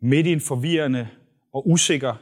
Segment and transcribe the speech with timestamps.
[0.00, 1.08] midt i en forvirrende
[1.52, 2.14] og usikker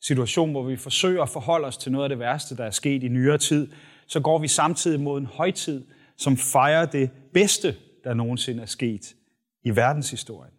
[0.00, 3.02] situation, hvor vi forsøger at forholde os til noget af det værste, der er sket
[3.02, 3.68] i nyere tid,
[4.06, 5.84] så går vi samtidig mod en højtid,
[6.16, 9.14] som fejrer det bedste, der nogensinde er sket
[9.64, 10.52] i verdenshistorien.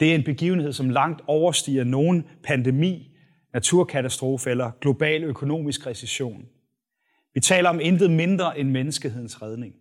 [0.00, 3.10] Det er en begivenhed, som langt overstiger nogen pandemi,
[3.52, 6.44] naturkatastrofe eller global økonomisk recession.
[7.34, 9.74] Vi taler om intet mindre end menneskehedens redning.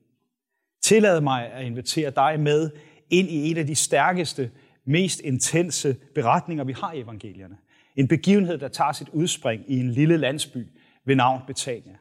[0.83, 2.71] Tillad mig at invitere dig med
[3.09, 4.51] ind i en af de stærkeste,
[4.85, 7.57] mest intense beretninger, vi har i evangelierne.
[7.95, 10.67] En begivenhed, der tager sit udspring i en lille landsby
[11.05, 11.95] ved navn Betania.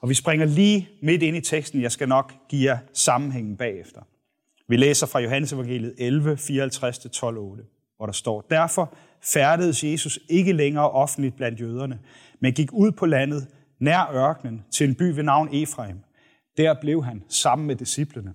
[0.00, 1.82] Og vi springer lige midt ind i teksten.
[1.82, 4.00] Jeg skal nok give jer sammenhængen bagefter.
[4.68, 7.64] Vi læser fra Johannes evangeliet 11, 54-12, 8,
[7.96, 8.94] hvor der står, Derfor
[9.32, 11.98] færdedes Jesus ikke længere offentligt blandt jøderne,
[12.40, 13.48] men gik ud på landet
[13.78, 15.98] nær ørkenen til en by ved navn Efraim.
[16.56, 18.32] Der blev han sammen med disciplene.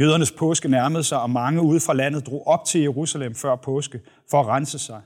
[0.00, 4.00] Jødernes påske nærmede sig, og mange ude fra landet drog op til Jerusalem før påske
[4.30, 5.02] for at rense sig.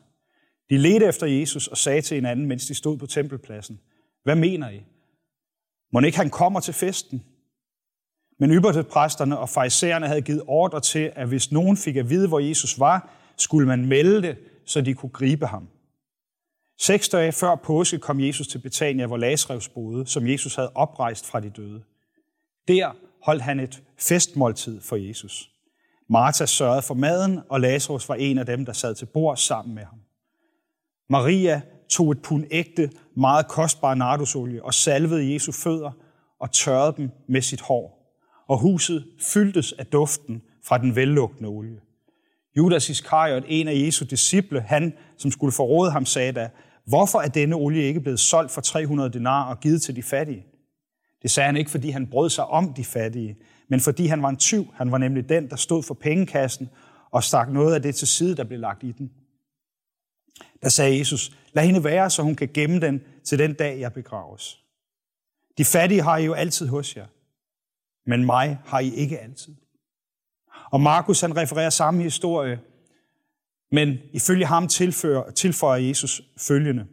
[0.71, 3.81] De ledte efter Jesus og sagde til hinanden, mens de stod på tempelpladsen,
[4.23, 4.85] Hvad mener I?
[5.93, 7.25] Må ikke han kommer til festen?
[8.39, 12.39] Men yppertepræsterne og farisæerne havde givet ordre til, at hvis nogen fik at vide, hvor
[12.39, 14.37] Jesus var, skulle man melde det,
[14.67, 15.69] så de kunne gribe ham.
[16.79, 21.27] Seks dage før påske kom Jesus til Betania, hvor Lazarus boede, som Jesus havde oprejst
[21.27, 21.83] fra de døde.
[22.69, 22.93] Der
[23.25, 25.51] holdt han et festmåltid for Jesus.
[26.09, 29.75] Martha sørgede for maden, og Lazarus var en af dem, der sad til bord sammen
[29.75, 29.99] med ham.
[31.11, 35.91] Maria tog et pund ægte, meget kostbar nardusolie og salvede Jesu fødder
[36.41, 38.01] og tørrede dem med sit hår.
[38.49, 41.81] Og huset fyldtes af duften fra den vellugtende olie.
[42.57, 46.51] Judas Iskariot, en af Jesu disciple, han, som skulle forråde ham, sagde da,
[46.87, 50.47] hvorfor er denne olie ikke blevet solgt for 300 denar og givet til de fattige?
[51.25, 53.37] Det sagde han ikke, fordi han brød sig om de fattige,
[53.69, 54.67] men fordi han var en tyv.
[54.75, 56.69] Han var nemlig den, der stod for pengekassen
[57.11, 59.13] og stak noget af det til side, der blev lagt i den.
[60.63, 63.93] Der sagde Jesus, lad hende være, så hun kan gemme den til den dag, jeg
[63.93, 64.65] begraves.
[65.59, 67.07] De fattige har I jo altid hos jer,
[68.07, 69.55] men mig har I ikke altid.
[70.71, 72.61] Og Markus han refererer samme historie,
[73.73, 76.87] men ifølge ham tilføjer, tilføjer Jesus følgende.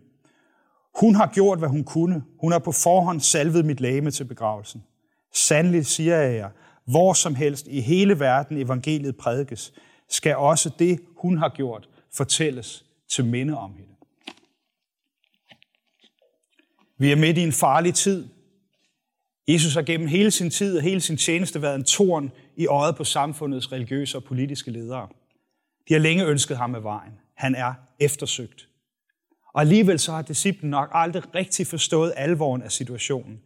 [1.00, 2.24] Hun har gjort, hvad hun kunne.
[2.42, 4.84] Hun har på forhånd salvet mit læme til begravelsen.
[5.34, 6.50] Sandelig siger jeg jer,
[6.86, 9.74] hvor som helst i hele verden evangeliet prædikes,
[10.10, 13.92] skal også det, hun har gjort, fortælles til minde om hende.
[16.98, 18.28] Vi er midt i en farlig tid.
[19.48, 22.96] Jesus har gennem hele sin tid og hele sin tjeneste været en torn i øjet
[22.96, 25.08] på samfundets religiøse og politiske ledere.
[25.90, 27.14] De har længe ønsket ham af vejen.
[27.36, 28.68] Han er eftersøgt.
[29.54, 33.42] Og alligevel så har disciplen nok aldrig rigtig forstået alvoren af situationen.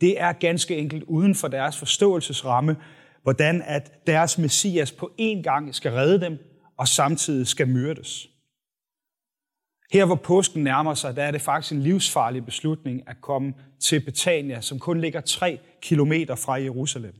[0.00, 2.76] Det er ganske enkelt uden for deres forståelsesramme,
[3.22, 6.38] hvordan at deres messias på én gang skal redde dem
[6.78, 8.28] og samtidig skal myrdes.
[9.92, 14.00] Her hvor påsken nærmer sig, der er det faktisk en livsfarlig beslutning at komme til
[14.04, 17.14] Betania, som kun ligger 3 kilometer fra Jerusalem.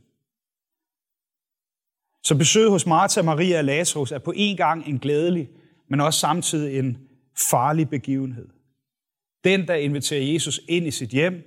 [2.23, 5.49] Så besøget hos Martha, Maria og Lazarus er på en gang en glædelig,
[5.89, 6.97] men også samtidig en
[7.37, 8.47] farlig begivenhed.
[9.43, 11.43] Den, der inviterer Jesus ind i sit hjem,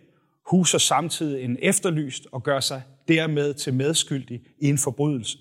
[0.50, 5.38] huser samtidig en efterlyst og gør sig dermed til medskyldig i en forbrydelse.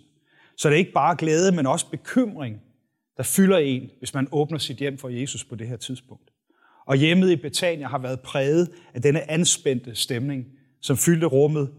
[0.58, 2.62] Så det er ikke bare glæde, men også bekymring,
[3.18, 6.32] der fylder en, hvis man åbner sit hjem for Jesus på det her tidspunkt.
[6.86, 10.46] Og hjemmet i Betania har været præget af denne anspændte stemning,
[10.82, 11.74] som fyldte rummet,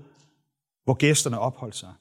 [0.85, 1.93] hvor gæsterne opholdt sig.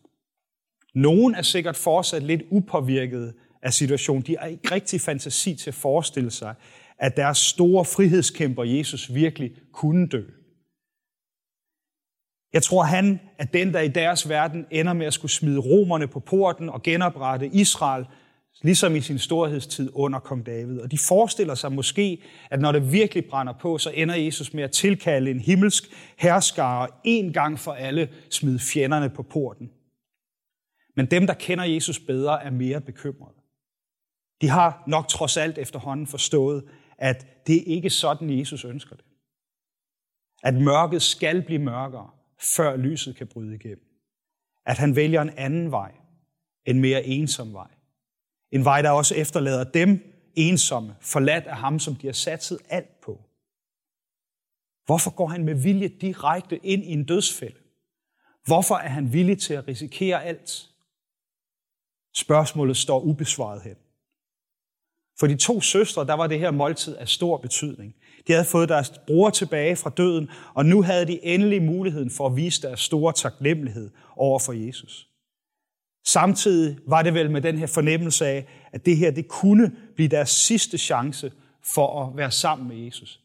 [0.95, 3.33] Nogen er sikkert fortsat lidt upåvirket
[3.67, 4.23] af situationen.
[4.23, 6.55] De har ikke rigtig fantasi til at forestille sig,
[6.99, 10.23] at deres store frihedskæmper Jesus virkelig kunne dø.
[12.53, 16.07] Jeg tror, han er den, der i deres verden ender med at skulle smide romerne
[16.07, 18.05] på porten og genoprette Israel,
[18.61, 20.79] ligesom i sin storhedstid under kong David.
[20.79, 24.63] Og de forestiller sig måske, at når det virkelig brænder på, så ender Jesus med
[24.63, 25.83] at tilkalde en himmelsk
[26.17, 29.69] herskare en gang for alle smide fjenderne på porten.
[30.95, 33.36] Men dem, der kender Jesus bedre, er mere bekymrede.
[34.41, 39.05] De har nok trods alt efterhånden forstået, at det ikke er sådan, Jesus ønsker det.
[40.43, 42.09] At mørket skal blive mørkere,
[42.39, 43.87] før lyset kan bryde igennem.
[44.65, 45.91] At han vælger en anden vej,
[46.65, 47.67] en mere ensom vej.
[48.51, 53.01] En vej, der også efterlader dem ensomme, forladt af ham, som de har satset alt
[53.01, 53.21] på.
[54.85, 57.59] Hvorfor går han med vilje direkte ind i en dødsfælde?
[58.45, 60.69] Hvorfor er han villig til at risikere alt?
[62.15, 63.75] Spørgsmålet står ubesvaret hen.
[65.19, 67.95] For de to søstre, der var det her måltid af stor betydning.
[68.27, 72.27] De havde fået deres bror tilbage fra døden, og nu havde de endelig muligheden for
[72.27, 75.07] at vise deres store taknemmelighed over for Jesus.
[76.05, 80.09] Samtidig var det vel med den her fornemmelse af, at det her det kunne blive
[80.09, 81.31] deres sidste chance
[81.63, 83.19] for at være sammen med Jesus.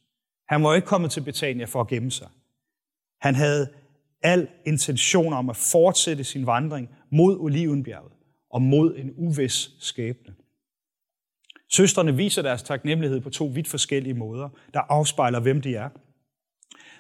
[0.49, 2.29] Han var ikke kommet til Betania for at gemme sig.
[3.21, 3.69] Han havde
[4.23, 8.13] al intention om at fortsætte sin vandring mod Olivenbjerget
[8.51, 10.35] og mod en uvis skæbne.
[11.73, 15.89] Søstrene viser deres taknemmelighed på to vidt forskellige måder, der afspejler, hvem de er.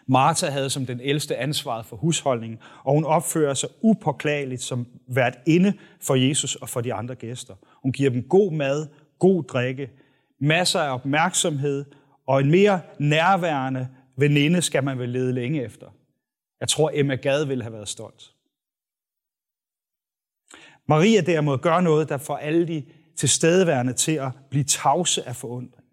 [0.06, 5.38] Martha havde som den ældste ansvaret for husholdningen, og hun opfører sig upåklageligt som vært
[5.46, 7.54] inde for Jesus og for de andre gæster.
[7.82, 8.86] Hun giver dem god mad,
[9.18, 9.90] god drikke,
[10.40, 11.84] masser af opmærksomhed,
[12.26, 15.86] og en mere nærværende veninde skal man vel lede længe efter.
[16.60, 18.34] Jeg tror, Emma Gad ville have været stolt.
[20.88, 22.84] Maria derimod gør noget, der får alle de
[23.16, 25.84] tilstedeværende til at blive tavse af forundring.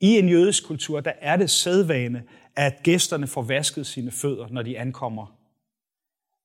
[0.00, 2.22] I en jødisk kultur, der er det sædvane,
[2.56, 5.36] at gæsterne får vasket sine fødder, når de ankommer.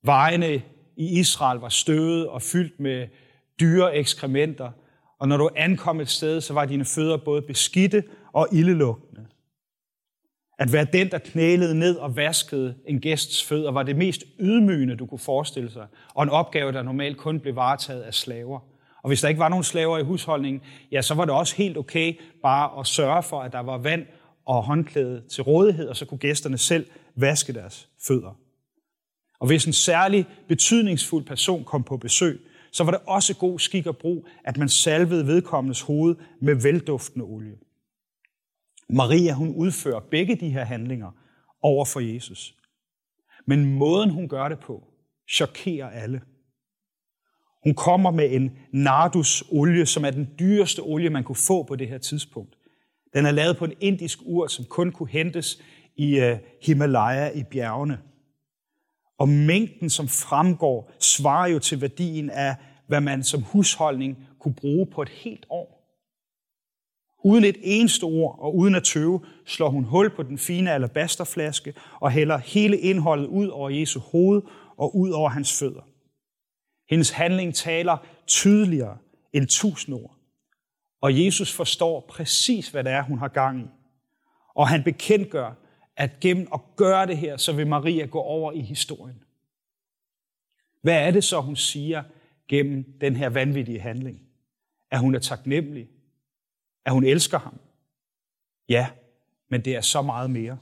[0.03, 0.61] Vejene
[0.95, 3.07] i Israel var støvet og fyldt med
[3.59, 4.71] dyre ekskrementer,
[5.19, 8.03] og når du ankom et sted, så var dine fødder både beskidte
[8.33, 9.25] og ildelugtende.
[10.59, 14.95] At være den, der knælede ned og vaskede en gæsts fødder, var det mest ydmygende,
[14.95, 18.59] du kunne forestille sig, og en opgave, der normalt kun blev varetaget af slaver.
[19.03, 20.61] Og hvis der ikke var nogen slaver i husholdningen,
[20.91, 24.05] ja, så var det også helt okay bare at sørge for, at der var vand
[24.45, 28.37] og håndklæde til rådighed, og så kunne gæsterne selv vaske deres fødder.
[29.39, 33.87] Og hvis en særlig betydningsfuld person kom på besøg, så var det også god skik
[33.87, 37.57] og brug, at man salvede vedkommendes hoved med velduftende olie.
[38.89, 41.11] Maria, hun udfører begge de her handlinger
[41.61, 42.55] over for Jesus.
[43.45, 44.87] Men måden, hun gør det på,
[45.29, 46.21] chokerer alle.
[47.63, 51.87] Hun kommer med en nardusolie, som er den dyreste olie, man kunne få på det
[51.87, 52.57] her tidspunkt.
[53.13, 55.61] Den er lavet på en indisk ur, som kun kunne hentes
[55.95, 57.99] i øh, Himalaya i bjergene.
[59.17, 62.55] Og mængden, som fremgår, svarer jo til værdien af,
[62.87, 65.81] hvad man som husholdning kunne bruge på et helt år.
[67.23, 71.73] Uden et eneste ord og uden at tøve, slår hun hul på den fine alabasterflaske
[71.99, 74.41] og hælder hele indholdet ud over Jesu hoved
[74.77, 75.90] og ud over hans fødder.
[76.91, 77.97] Hendes handling taler
[78.27, 78.97] tydeligere
[79.33, 80.15] end tusind ord.
[81.01, 83.65] Og Jesus forstår præcis, hvad det er, hun har gang i.
[84.55, 85.53] Og han bekendtgør,
[85.95, 89.23] at gennem at gøre det her, så vil Maria gå over i historien.
[90.81, 92.03] Hvad er det så, hun siger
[92.47, 94.21] gennem den her vanvittige handling?
[94.91, 95.89] At hun er taknemmelig?
[96.85, 97.59] At hun elsker ham?
[98.69, 98.89] Ja,
[99.49, 100.57] men det er så meget mere.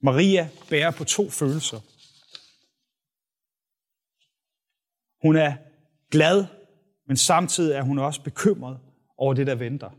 [0.00, 1.80] Maria bærer på to følelser.
[5.22, 5.54] Hun er
[6.10, 6.44] glad,
[7.06, 8.78] men samtidig er hun også bekymret
[9.16, 9.90] over det, der venter.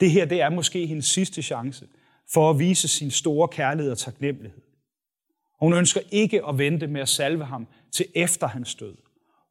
[0.00, 1.88] Det her, det er måske hendes sidste chance
[2.32, 4.60] for at vise sin store kærlighed og taknemmelighed.
[5.60, 8.96] Hun ønsker ikke at vente med at salve ham til efter hans død.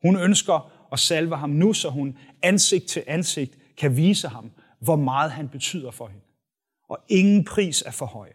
[0.01, 4.95] Hun ønsker at salve ham nu, så hun ansigt til ansigt kan vise ham, hvor
[4.95, 6.25] meget han betyder for hende.
[6.89, 8.29] Og ingen pris er for høj.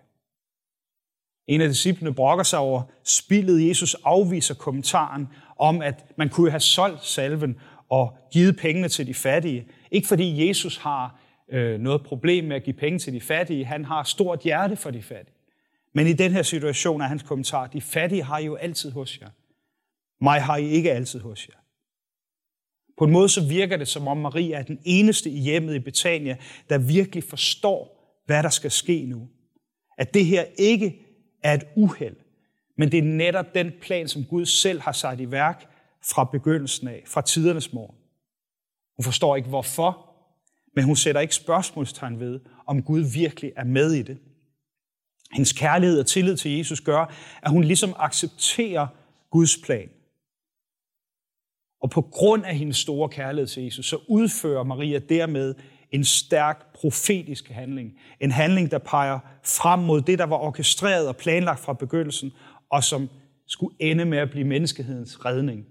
[1.46, 3.68] En af disciplene brokker sig over spillet.
[3.68, 5.28] Jesus afviser kommentaren
[5.62, 7.56] om, at man kunne have solgt salven
[7.88, 9.66] og givet pengene til de fattige.
[9.90, 11.20] Ikke fordi Jesus har
[11.52, 13.64] øh, noget problem med at give penge til de fattige.
[13.64, 15.36] Han har stort hjerte for de fattige.
[15.94, 19.20] Men i den her situation er hans kommentar, de fattige har I jo altid hos
[19.20, 19.28] jer.
[20.20, 21.54] Mig har I ikke altid hos jer.
[22.98, 25.78] På en måde så virker det, som om Maria er den eneste i hjemmet i
[25.78, 26.36] Betania,
[26.68, 29.28] der virkelig forstår, hvad der skal ske nu.
[29.98, 30.98] At det her ikke
[31.42, 32.16] er et uheld,
[32.82, 35.66] men det er netop den plan, som Gud selv har sat i værk
[36.04, 37.96] fra begyndelsen af, fra tidernes morgen.
[38.96, 40.14] Hun forstår ikke hvorfor,
[40.76, 44.18] men hun sætter ikke spørgsmålstegn ved, om Gud virkelig er med i det.
[45.32, 48.86] Hendes kærlighed og tillid til Jesus gør, at hun ligesom accepterer
[49.30, 49.88] Guds plan.
[51.82, 55.54] Og på grund af hendes store kærlighed til Jesus, så udfører Maria dermed
[55.90, 57.98] en stærk profetisk handling.
[58.20, 62.32] En handling, der peger frem mod det, der var orkestreret og planlagt fra begyndelsen,
[62.72, 63.08] og som
[63.46, 65.66] skulle ende med at blive menneskehedens redning.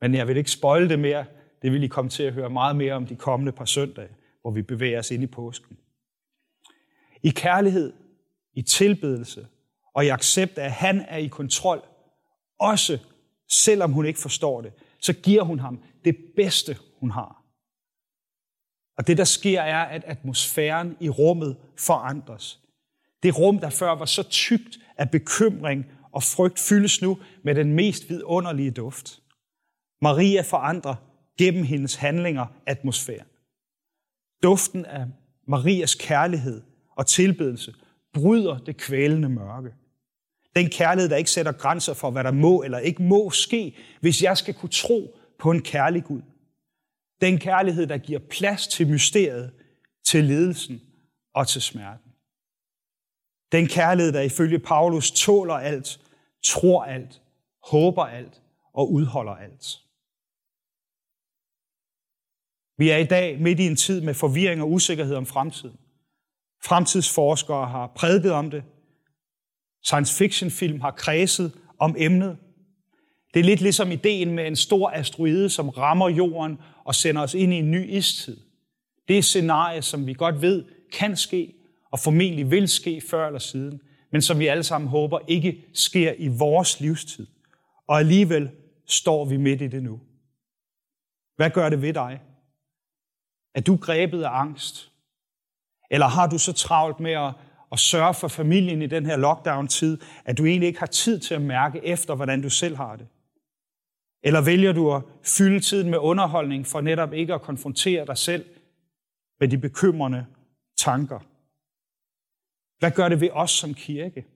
[0.00, 1.26] Men jeg vil ikke spoile det mere.
[1.62, 4.50] Det vil I komme til at høre meget mere om de kommende par søndage, hvor
[4.50, 5.78] vi bevæger os ind i påsken.
[7.22, 7.92] I kærlighed,
[8.54, 9.46] i tilbedelse
[9.94, 11.82] og i accept af, at han er i kontrol,
[12.58, 12.98] også
[13.48, 17.42] selvom hun ikke forstår det, så giver hun ham det bedste, hun har.
[18.98, 22.65] Og det, der sker, er, at atmosfæren i rummet forandres.
[23.22, 27.72] Det rum, der før var så tykt af bekymring og frygt, fyldes nu med den
[27.72, 29.22] mest vidunderlige duft.
[30.02, 30.94] Maria forandrer
[31.38, 33.26] gennem hendes handlinger atmosfæren.
[34.42, 35.06] Duften af
[35.48, 36.62] Marias kærlighed
[36.96, 37.74] og tilbedelse
[38.12, 39.74] bryder det kvælende mørke.
[40.56, 44.22] Den kærlighed, der ikke sætter grænser for, hvad der må eller ikke må ske, hvis
[44.22, 46.22] jeg skal kunne tro på en kærlig Gud.
[47.20, 49.52] Den kærlighed, der giver plads til mysteriet,
[50.06, 50.80] til ledelsen
[51.34, 52.05] og til smerten.
[53.52, 56.00] Den kærlighed, der ifølge Paulus tåler alt,
[56.44, 57.22] tror alt,
[57.70, 58.42] håber alt
[58.74, 59.78] og udholder alt.
[62.78, 65.76] Vi er i dag midt i en tid med forvirring og usikkerhed om fremtiden.
[66.64, 68.64] Fremtidsforskere har prædiket om det.
[69.82, 72.38] Science fiction film har kredset om emnet.
[73.34, 77.34] Det er lidt ligesom ideen med en stor asteroide, som rammer jorden og sender os
[77.34, 78.36] ind i en ny istid.
[79.08, 81.54] Det er scenarie, som vi godt ved kan ske,
[81.96, 83.80] og formentlig vil ske før eller siden,
[84.12, 87.26] men som vi alle sammen håber ikke sker i vores livstid.
[87.88, 88.50] Og alligevel
[88.86, 90.00] står vi midt i det nu.
[91.36, 92.20] Hvad gør det ved dig?
[93.54, 94.92] Er du grebet af angst?
[95.90, 97.32] Eller har du så travlt med at,
[97.72, 101.34] at sørge for familien i den her lockdown-tid, at du egentlig ikke har tid til
[101.34, 103.06] at mærke efter, hvordan du selv har det?
[104.22, 105.02] Eller vælger du at
[105.38, 108.44] fylde tiden med underholdning for netop ikke at konfrontere dig selv
[109.40, 110.26] med de bekymrende
[110.78, 111.35] tanker?
[112.78, 114.26] Hvad gør det ved os som kirke?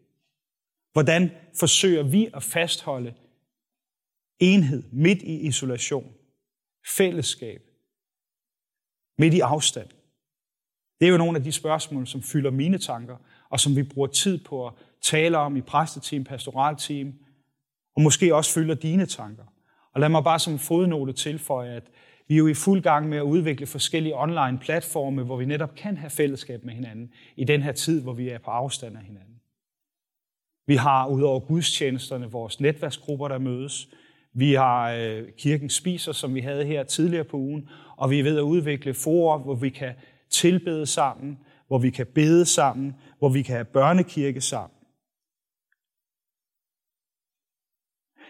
[0.92, 3.14] Hvordan forsøger vi at fastholde
[4.38, 6.14] enhed midt i isolation,
[6.86, 7.62] fællesskab,
[9.18, 9.88] midt i afstand?
[11.00, 13.16] Det er jo nogle af de spørgsmål, som fylder mine tanker,
[13.48, 17.14] og som vi bruger tid på at tale om i præsteteam, pastoralteam,
[17.96, 19.44] og måske også fylder dine tanker.
[19.92, 21.90] Og lad mig bare som fodnote tilføje, at
[22.30, 25.74] vi er jo i fuld gang med at udvikle forskellige online platforme, hvor vi netop
[25.74, 29.02] kan have fællesskab med hinanden i den her tid, hvor vi er på afstand af
[29.02, 29.34] hinanden.
[30.66, 33.88] Vi har udover gudstjenesterne vores netværksgrupper, der mødes.
[34.32, 38.22] Vi har øh, kirken spiser, som vi havde her tidligere på ugen, og vi er
[38.22, 39.94] ved at udvikle forer, hvor vi kan
[40.30, 44.76] tilbede sammen, hvor vi kan bede sammen, hvor vi kan have børnekirke sammen.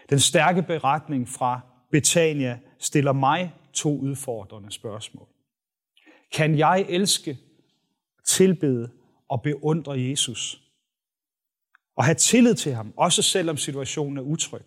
[0.09, 1.59] Den stærke beretning fra
[1.91, 5.27] Betania stiller mig to udfordrende spørgsmål.
[6.31, 7.37] Kan jeg elske,
[8.25, 8.91] tilbede
[9.29, 10.61] og beundre Jesus?
[11.95, 14.65] Og have tillid til ham, også selvom situationen er utryg.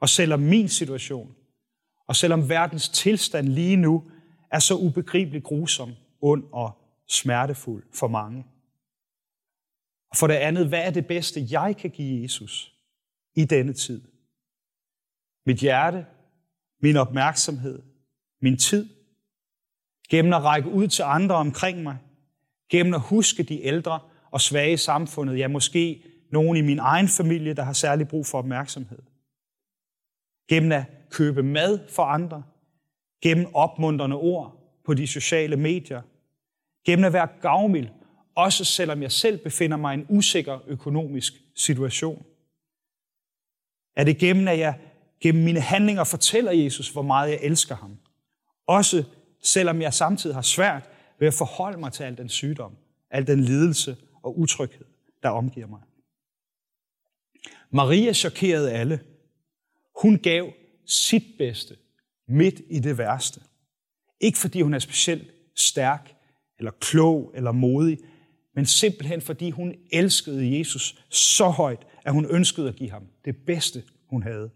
[0.00, 1.34] Og selvom min situation,
[2.06, 4.10] og selvom verdens tilstand lige nu
[4.50, 6.72] er så ubegribeligt grusom, ond og
[7.08, 8.46] smertefuld for mange.
[10.10, 12.74] Og for det andet, hvad er det bedste, jeg kan give Jesus
[13.34, 14.02] i denne tid?
[15.46, 16.06] Mit hjerte,
[16.82, 17.82] min opmærksomhed,
[18.42, 18.88] min tid,
[20.10, 21.98] gennem at række ud til andre omkring mig,
[22.70, 27.08] gennem at huske de ældre og svage i samfundet, ja måske nogen i min egen
[27.08, 28.98] familie, der har særlig brug for opmærksomhed.
[30.48, 32.42] Gennem at købe mad for andre,
[33.22, 36.02] gennem opmuntrende ord på de sociale medier,
[36.86, 37.88] gennem at være gavmild,
[38.34, 42.26] også selvom jeg selv befinder mig i en usikker økonomisk situation.
[43.96, 44.78] Er det gennem, at jeg
[45.20, 47.98] gennem mine handlinger fortæller Jesus, hvor meget jeg elsker ham?
[48.72, 49.04] Også
[49.42, 52.76] selvom jeg samtidig har svært ved at forholde mig til al den sygdom,
[53.10, 54.84] al den lidelse og utryghed,
[55.22, 55.80] der omgiver mig.
[57.70, 59.00] Maria chokerede alle.
[60.02, 60.52] Hun gav
[60.86, 61.76] sit bedste
[62.28, 63.40] midt i det værste.
[64.20, 66.14] Ikke fordi hun er specielt stærk,
[66.58, 67.98] eller klog, eller modig,
[68.54, 73.36] men simpelthen fordi hun elskede Jesus så højt, at hun ønskede at give ham det
[73.46, 74.50] bedste, hun havde.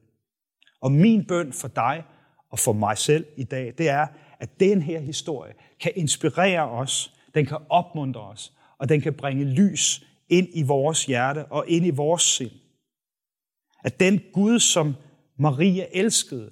[0.80, 2.04] Og min bøn for dig
[2.50, 4.06] og for mig selv i dag, det er,
[4.38, 9.44] at den her historie kan inspirere os, den kan opmuntre os, og den kan bringe
[9.44, 12.50] lys ind i vores hjerte og ind i vores sind.
[13.84, 14.94] At den Gud, som
[15.38, 16.50] Maria elskede,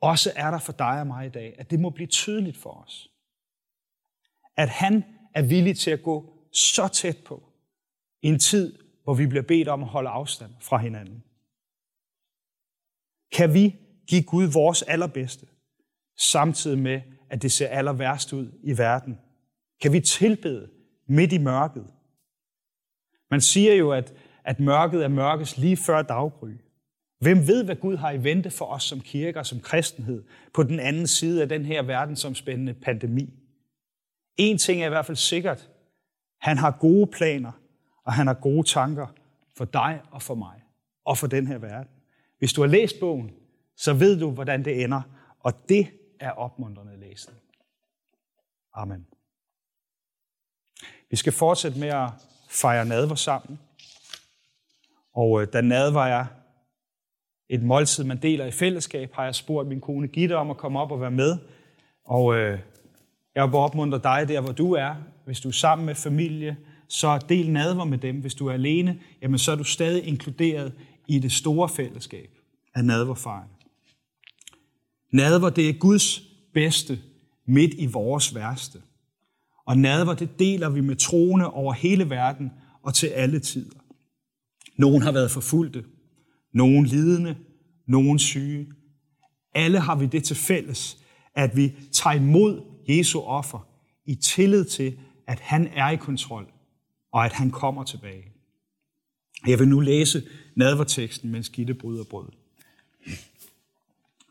[0.00, 1.54] også er der for dig og mig i dag.
[1.58, 3.10] At det må blive tydeligt for os.
[4.56, 7.42] At han er villig til at gå så tæt på
[8.22, 11.24] i en tid, hvor vi bliver bedt om at holde afstand fra hinanden.
[13.32, 15.46] Kan vi give Gud vores allerbedste,
[16.18, 19.18] samtidig med, at det ser aller værst ud i verden?
[19.82, 20.68] Kan vi tilbede
[21.06, 21.86] midt i mørket?
[23.30, 26.50] Man siger jo, at, at mørket er mørkes lige før daggry.
[27.18, 30.62] Hvem ved, hvad Gud har i vente for os som kirker og som kristenhed på
[30.62, 33.30] den anden side af den her verdensomspændende pandemi?
[34.36, 35.70] En ting er i hvert fald sikkert.
[36.40, 37.52] Han har gode planer,
[38.04, 39.06] og han har gode tanker
[39.56, 40.62] for dig og for mig,
[41.04, 41.90] og for den her verden.
[42.38, 43.30] Hvis du har læst bogen,
[43.76, 45.02] så ved du, hvordan det ender,
[45.40, 45.88] og det
[46.20, 47.38] er opmuntrende læsning.
[48.74, 49.06] Amen.
[51.10, 52.10] Vi skal fortsætte med at
[52.48, 53.58] fejre nadver sammen.
[55.14, 56.26] Og øh, da nadver er
[57.48, 60.80] et måltid, man deler i fællesskab, har jeg spurgt min kone Gitte om at komme
[60.80, 61.38] op og være med.
[62.04, 62.58] Og øh,
[63.34, 64.94] jeg vil opmuntre dig der, hvor du er.
[65.24, 66.56] Hvis du er sammen med familie,
[66.88, 68.20] så del nadver med dem.
[68.20, 70.72] Hvis du er alene, jamen så er du stadig inkluderet
[71.08, 72.30] i det store fællesskab
[72.74, 73.61] af nadverfejring.
[75.12, 76.22] Nadver, det er Guds
[76.54, 76.98] bedste
[77.46, 78.78] midt i vores værste.
[79.66, 82.50] Og nadver, det deler vi med troende over hele verden
[82.82, 83.78] og til alle tider.
[84.76, 85.84] Nogen har været forfulgte,
[86.52, 87.36] nogen lidende,
[87.86, 88.72] nogen syge.
[89.54, 90.98] Alle har vi det til fælles,
[91.34, 93.68] at vi tager imod Jesu offer
[94.06, 96.46] i tillid til, at han er i kontrol,
[97.12, 98.24] og at han kommer tilbage.
[99.46, 100.22] Jeg vil nu læse
[100.56, 102.28] nadverteksten, mens Gitte bryder brød.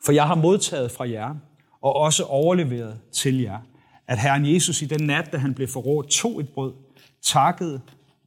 [0.06, 1.36] For jeg har modtaget fra jer,
[1.82, 3.60] og også overleveret til jer,
[4.08, 6.74] at Herren Jesus i den nat, da han blev forrådt, tog et brød,
[7.22, 7.82] takkede,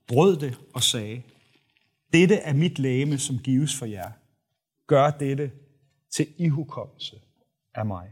[0.06, 1.22] brød det og sagde,
[2.12, 4.10] dette er mit læme, som gives for jer.
[4.86, 5.52] Gør dette
[6.10, 7.16] til ihukommelse
[7.74, 8.10] af mig.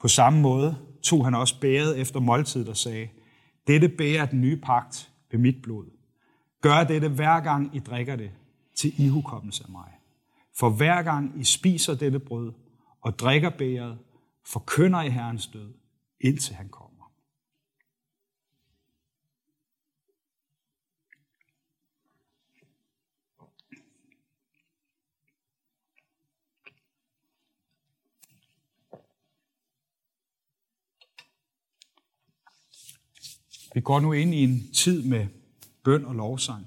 [0.00, 3.08] På samme måde tog han også bæret efter måltid og sagde,
[3.66, 5.86] dette bærer den nye pagt ved mit blod.
[6.60, 8.30] Gør dette hver gang I drikker det,
[8.76, 9.90] til ihukommelse af mig.
[10.58, 12.52] For hver gang I spiser dette brød
[13.00, 13.98] og drikker bæret,
[14.46, 15.72] forkynder I Herrens død,
[16.20, 16.99] indtil han kommer.
[33.74, 35.26] Vi går nu ind i en tid med
[35.84, 36.66] bøn og lovsang.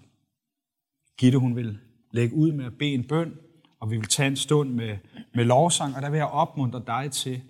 [1.17, 1.79] Gitte, hun vil
[2.11, 3.37] lægge ud med at bede en bøn,
[3.79, 4.97] og vi vil tage en stund med,
[5.35, 7.41] med lovsang, og der vil jeg opmuntre dig til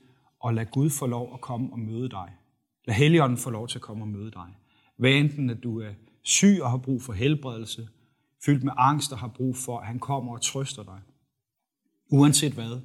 [0.46, 2.30] at lade Gud få lov at komme og møde dig.
[2.86, 4.48] Lad Helligånden få lov til at komme og møde dig.
[4.98, 5.92] Hvad enten, at du er
[6.22, 7.88] syg og har brug for helbredelse,
[8.46, 11.00] fyldt med angst og har brug for, at han kommer og trøster dig.
[12.12, 12.82] Uanset hvad,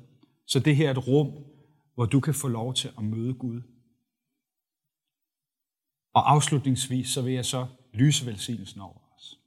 [0.46, 1.32] så det her er et rum,
[1.94, 3.60] hvor du kan få lov til at møde Gud
[6.12, 9.41] og afslutningsvis så vil jeg så lyse velsignelsen over os.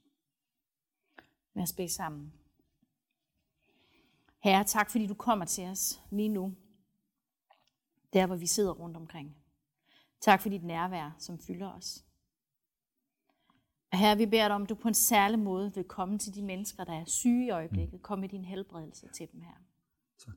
[1.54, 2.32] Lad os bede sammen.
[4.44, 6.54] Herre, tak fordi du kommer til os lige nu,
[8.12, 9.36] der hvor vi sidder rundt omkring.
[10.20, 12.04] Tak for dit nærvær, som fylder os.
[13.92, 16.34] Og herre, vi beder dig om, at du på en særlig måde vil komme til
[16.34, 18.02] de mennesker, der er syge i øjeblikket.
[18.02, 19.54] Kom med din helbredelse til dem her.
[20.18, 20.34] Tak.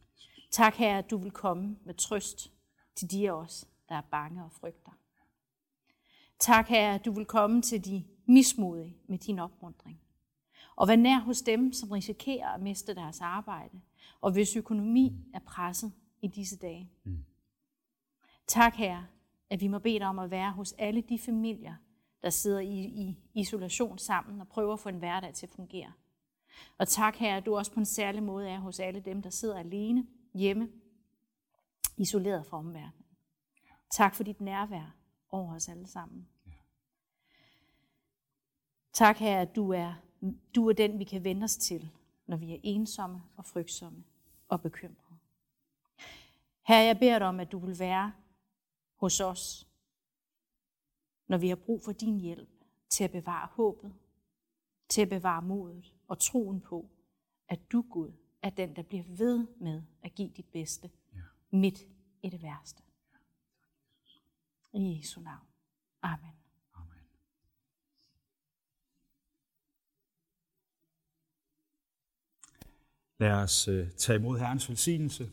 [0.52, 2.52] Tak, herre, at du vil komme med trøst
[2.96, 4.92] til de af os, der er bange og frygter.
[6.40, 10.02] Tak, Herre, at du vil komme til de mismodige med din opmundring.
[10.76, 13.82] Og vær nær hos dem, som risikerer at miste deres arbejde,
[14.22, 16.90] og hvis økonomi er presset i disse dage.
[17.04, 17.26] Mm.
[18.48, 19.06] Tak, Herre,
[19.50, 21.76] at vi må bede dig om at være hos alle de familier,
[22.22, 25.92] der sidder i, i isolation sammen og prøver at få en hverdag til at fungere.
[26.78, 29.30] Og tak, Herre, at du også på en særlig måde er hos alle dem, der
[29.30, 30.70] sidder alene hjemme,
[31.98, 33.06] isoleret fra omverdenen.
[33.92, 34.96] Tak for dit nærvær
[35.30, 36.28] over os alle sammen.
[36.46, 36.52] Ja.
[38.94, 39.94] Tak her, at du er,
[40.56, 41.92] du er den, vi kan vende os til,
[42.28, 44.04] når vi er ensomme og frygtsomme
[44.48, 45.18] og bekymrede.
[46.68, 48.14] Her jeg beder dig om, at du vil være
[48.96, 49.68] hos os,
[51.28, 52.50] når vi har brug for din hjælp
[52.90, 53.94] til at bevare håbet,
[54.90, 56.90] til at bevare modet og troen på,
[57.48, 58.12] at du, Gud,
[58.42, 61.20] er den, der bliver ved med at give dit bedste ja.
[61.52, 61.80] midt
[62.24, 62.84] i det værste.
[64.76, 65.48] I Jesu navn.
[66.02, 66.34] Amen.
[66.74, 67.04] Amen.
[73.18, 75.32] Lad os øh, tage imod Herrens velsignelse.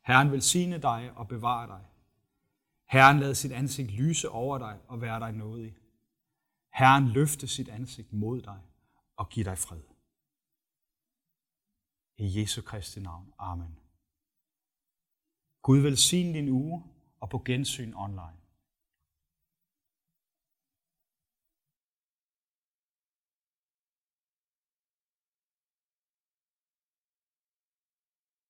[0.00, 1.86] Herren velsigne dig og bevare dig.
[2.86, 5.76] Herren lad sit ansigt lyse over dig og være dig nådig.
[6.74, 8.60] Herren løfte sit ansigt mod dig
[9.16, 9.82] og give dig fred.
[12.16, 13.32] I Jesu Kristi navn.
[13.38, 13.78] Amen.
[15.62, 16.84] Gud velsigne din uge
[17.20, 18.39] og på gensyn online.